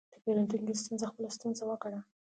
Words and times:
د 0.13 0.15
پیرودونکي 0.23 0.73
ستونزه 0.81 1.05
خپله 1.11 1.29
ستونزه 1.37 1.63
وګڼه. 1.65 1.99